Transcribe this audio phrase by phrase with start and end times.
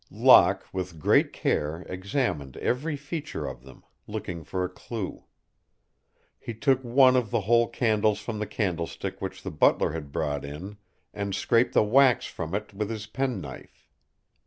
[0.09, 5.25] Locke with great care examined every feature of them, looking for a clue.
[6.39, 10.43] He took one of the whole candles from the candlestick which the butler had brought
[10.43, 10.77] in
[11.13, 13.85] and scraped the wax from in with his penknife.